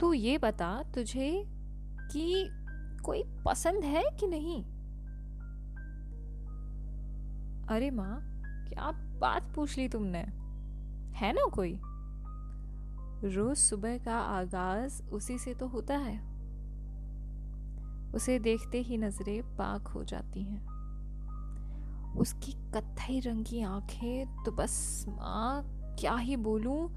तू 0.00 0.12
ये 0.12 0.38
बता 0.38 0.82
तुझे 0.94 1.44
कि 2.12 2.50
कोई 3.04 3.22
पसंद 3.44 3.84
है 3.84 4.04
कि 4.20 4.26
नहीं? 4.26 4.64
अरे 7.66 7.90
माँ, 7.90 8.20
क्या 8.68 8.90
बात 9.18 9.52
पूछ 9.54 9.78
ली 9.78 9.88
तुमने? 9.88 10.18
है 11.16 11.32
ना 11.32 11.48
कोई? 11.48 11.80
रोज 13.24 13.56
सुबह 13.56 13.98
का 13.98 14.18
आगाज़ 14.18 15.02
उसी 15.02 15.38
से 15.38 15.54
तो 15.54 15.66
होता 15.66 15.96
है। 15.96 16.32
उसे 18.14 18.38
देखते 18.38 18.78
ही 18.78 18.98
नज़रें 18.98 19.56
पाक 19.56 19.88
हो 19.88 20.04
जाती 20.04 20.42
हैं। 20.42 20.72
उसकी 22.16 22.52
कत्थई 22.52 23.20
रंग 23.20 23.44
की 23.44 23.62
आँखें 23.62 24.44
तो 24.44 24.52
बस 24.52 25.04
माँ 25.08 25.81
क्या 25.98 26.16
ही 26.16 26.36
बोलूँ? 26.36 26.94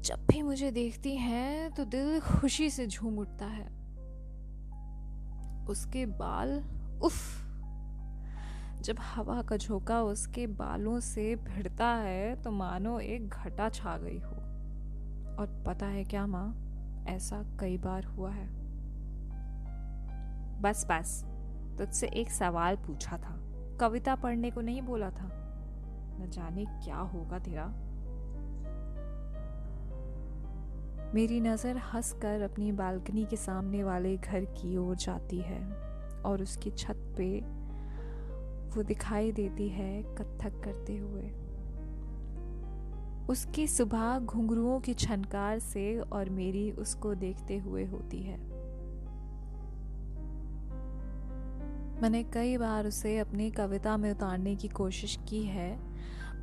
जब 0.00 0.26
भी 0.30 0.42
मुझे 0.42 0.70
देखती 0.70 1.16
हैं 1.16 1.72
तो 1.72 1.84
दिल 1.84 2.20
खुशी 2.20 2.70
से 2.70 2.86
झूम 2.86 3.18
उठता 3.18 3.46
है। 3.46 3.82
उसके 5.66 6.06
बाल, 6.06 6.64
उफ! 7.02 7.42
जब 8.80 8.96
हवा 9.00 9.42
का 9.42 9.56
झोंका 9.56 10.02
उसके 10.02 10.46
बालों 10.46 11.00
से 11.00 11.36
भिड़ता 11.36 11.86
है 11.86 12.42
तो 12.42 12.50
मानो 12.50 13.00
एक 13.00 13.28
घटा 13.28 13.68
छा 13.68 13.98
गई 13.98 14.18
हो। 14.18 14.32
और 15.36 15.64
पता 15.66 15.86
है 15.86 16.04
क्या 16.04 16.26
माँ? 16.26 16.58
ऐसा 17.08 17.44
कई 17.60 17.78
बार 17.78 18.04
हुआ 18.04 18.30
है। 18.30 18.48
बस 20.60 20.86
बस, 20.90 21.24
तुझसे 21.78 22.06
एक 22.06 22.30
सवाल 22.30 22.76
पूछा 22.76 23.18
था। 23.18 23.38
कविता 23.80 24.14
पढ़ने 24.14 24.50
को 24.50 24.60
नहीं 24.60 24.82
बोला 24.82 25.10
था। 25.10 25.38
न 26.20 26.30
जाने 26.32 26.64
क्या 26.64 26.96
होगा 26.96 27.38
तेरा। 27.38 27.91
मेरी 31.14 31.40
नज़र 31.40 31.76
हंस 31.76 32.12
कर 32.12 32.42
अपनी 32.42 32.70
बालकनी 32.72 33.24
के 33.24 33.36
सामने 33.36 33.82
वाले 33.84 34.16
घर 34.16 34.44
की 34.44 34.76
ओर 34.76 34.96
जाती 34.96 35.40
है 35.40 35.60
और 36.22 36.42
उसकी 36.42 36.70
छत 36.70 37.02
पे 37.16 37.28
वो 38.76 38.82
दिखाई 38.82 39.32
देती 39.32 39.68
है 39.68 40.02
कत्थक 40.02 40.60
करते 40.64 40.96
हुए। 40.96 41.30
उसकी 43.28 43.66
सुबह 43.66 44.18
घुंघरुओं 44.18 44.80
की 44.80 44.94
छनकार 44.94 45.58
से 45.58 46.00
और 46.00 46.30
मेरी 46.30 46.70
उसको 46.70 47.14
देखते 47.14 47.58
हुए 47.58 47.84
होती 47.84 48.22
है। 48.22 48.38
मैंने 52.02 52.22
कई 52.24 52.56
बार 52.56 52.86
उसे 52.86 53.18
अपनी 53.18 53.50
कविता 53.50 53.96
में 53.96 54.10
उतारने 54.10 54.56
की 54.56 54.68
कोशिश 54.68 55.18
की 55.28 55.42
है, 55.42 55.72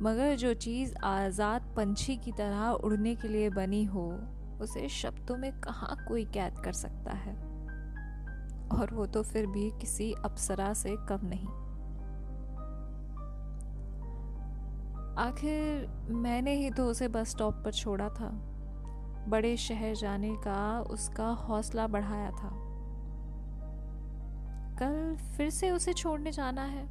मगर 0.02 0.36
जो 0.36 0.54
चीज़ 0.54 0.94
आज़ाद 1.04 1.72
पंछी 1.76 2.16
की 2.16 2.32
तरह 2.32 2.68
उड़ने 2.70 3.14
के 3.14 3.28
लिए 3.28 3.50
बनी 3.50 3.84
हो 3.84 4.10
उसे 4.62 4.88
शब्दों 4.88 5.36
में 5.36 5.52
कहाँ 5.60 5.96
कोई 6.08 6.24
कैद 6.24 6.58
कर 6.58 6.72
सकता 6.72 7.12
है? 7.12 7.34
और 8.72 8.94
वो 8.94 9.06
तो 9.06 9.22
फिर 9.22 9.46
भी 9.46 9.70
किसी 9.70 10.12
अप्सरा 10.24 10.72
से 10.72 10.96
कम 11.08 11.20
नहीं। 11.24 11.48
आखिर 15.18 15.86
मैंने 16.10 16.54
ही 16.54 16.70
तो 16.70 16.84
उसे 16.86 17.08
बस 17.08 17.28
स्टॉप 17.28 17.54
पर 17.54 17.72
छोड़ा 17.72 18.08
था। 18.08 18.30
बड़े 19.28 19.56
शहर 19.56 19.94
जाने 19.94 20.34
का 20.36 20.80
उसका 20.80 21.28
हौसला 21.28 21.86
बढ़ाया 21.86 22.30
था। 22.30 22.50
कल 24.78 25.16
फिर 25.36 25.50
से 25.50 25.70
उसे 25.70 25.92
छोड़ने 25.92 26.32
जाना 26.32 26.62
है। 26.62 26.86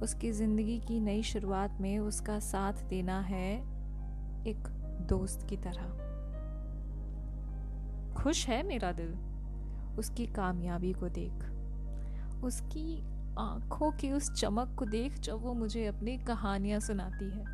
उसकी 0.00 0.32
ज़िंदगी 0.32 0.78
की 0.78 1.00
नई 1.00 1.22
शुरुआत 1.22 1.78
में 1.80 1.98
उसका 1.98 2.38
साथ 2.38 2.72
देना 2.72 3.20
है 3.20 3.54
एक 4.46 4.68
दोस्त 5.08 5.46
की 5.48 5.56
तरह। 5.56 6.03
खुश 8.24 8.48
है 8.48 8.62
मेरा 8.62 8.92
दिल? 8.92 9.14
उसकी 9.98 10.26
कामयाबी 10.26 10.92
को 10.92 11.08
देख। 11.08 11.44
उसकी 12.44 13.00
आँखों 13.38 13.92
की 13.92 14.12
उस 14.12 14.32
चमक 14.32 14.76
को 14.78 14.84
देख 14.84 15.18
जब 15.18 15.42
वो 15.42 15.54
मुझे 15.54 15.86
अपनी 15.86 16.18
कहानियाँ 16.18 16.80
सुनाती 16.80 17.30
है। 17.30 17.44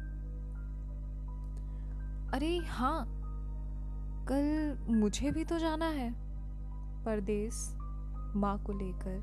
अरे 2.33 2.59
हाँ 2.59 3.07
कल 4.29 4.79
मुझे 4.95 5.31
भी 5.31 5.45
तो 5.45 5.59
जाना 5.59 5.85
है। 5.85 6.15
परदेश 7.05 7.77
माँ 8.37 8.59
को 8.59 8.73
लेकर 8.73 9.19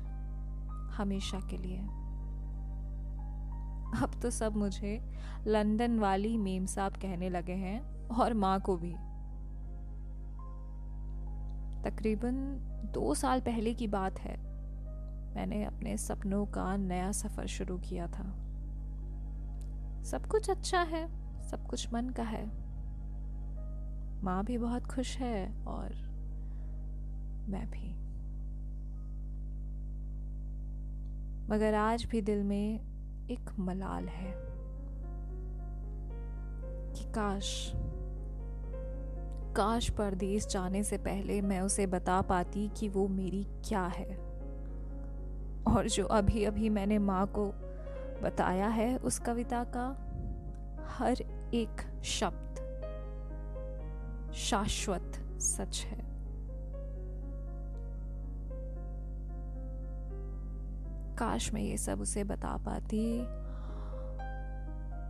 हमेशा 0.94 1.40
के 1.40 1.56
लिए। 1.56 1.78
अब 4.02 4.20
तो 4.22 4.30
सब 4.30 4.56
मुझे 4.56 5.14
लंदन 5.46 5.98
वाली 5.98 6.36
मेम 6.36 6.66
साहब 6.66 6.92
कहने 6.92 7.28
लगे 7.28 7.52
हैं 7.52 8.08
और 8.08 8.34
माँ 8.34 8.60
को 8.60 8.76
भी। 8.76 8.94
तकरीबन 11.84 12.34
दो 12.94 13.14
साल 13.14 13.40
पहले 13.40 13.74
की 13.74 13.86
बात 13.86 14.18
है। 14.18 14.36
मैंने 15.34 15.64
अपने 15.64 15.96
सपनों 15.96 16.46
का 16.46 16.76
नया 16.76 17.12
सफ़र 17.12 17.46
शुरू 17.46 17.78
किया 17.78 18.06
था। 18.06 18.44
सब 20.04 20.26
कुछ 20.26 20.50
अच्छा 20.50 20.82
है, 20.82 21.06
सब 21.48 21.66
कुछ 21.66 21.92
मन 21.92 22.08
का 22.08 22.22
है। 22.22 22.46
माँ 24.24 24.44
भी 24.44 24.58
बहुत 24.58 24.86
खुश 24.86 25.18
है 25.18 25.64
और 25.64 25.92
मैं 27.48 27.70
भी। 27.70 28.08
मगर 31.54 31.74
आज 31.74 32.04
भी 32.04 32.20
दिल 32.20 32.42
में 32.42 32.80
एक 33.30 33.58
मलाल 33.58 34.08
है 34.08 34.34
कि 36.92 37.12
काश 37.12 37.72
काश 39.58 39.90
परदेश 39.90 40.46
जाने 40.46 40.82
से 40.82 40.98
पहले 40.98 41.40
मैं 41.40 41.60
उसे 41.60 41.86
बता 41.86 42.20
पाती 42.22 42.70
कि 42.76 42.88
वो 42.88 43.08
मेरी 43.08 43.46
क्या 43.68 43.82
है। 43.82 44.16
और 45.68 45.88
जो 45.88 46.06
अभी 46.06 46.44
अभी 46.44 46.68
मैंने 46.68 46.98
माँ 46.98 47.26
को 47.26 47.46
बताया 48.22 48.68
है 48.68 48.96
उस 48.96 49.18
कविता 49.18 49.64
का 49.64 49.86
हर 50.88 51.16
एक 51.54 52.02
शब्द 52.04 52.60
शाश्वत 54.34 55.12
सच 55.40 55.84
है। 55.86 55.98
काश 61.16 61.54
मैं 61.54 61.62
ये 61.62 61.76
सब 61.76 62.00
उसे 62.00 62.24
बता 62.24 62.56
पाती 62.56 63.20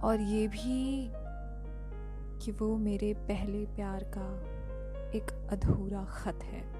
और 0.06 0.20
ये 0.20 0.48
भी 0.48 1.10
कि 2.42 2.52
वो 2.52 2.76
मेरे 2.76 3.14
पहले 3.14 3.66
प्यार 3.66 4.04
का 4.04 4.58
एक 5.12 5.48
अधूरा 5.50 6.04
खत 6.04 6.38
है। 6.42 6.77